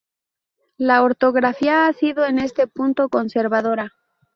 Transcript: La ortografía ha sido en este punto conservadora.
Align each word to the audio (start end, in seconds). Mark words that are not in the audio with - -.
La 0.77 1.03
ortografía 1.03 1.85
ha 1.85 1.93
sido 1.93 2.25
en 2.25 2.39
este 2.39 2.65
punto 2.65 3.07
conservadora. 3.07 3.91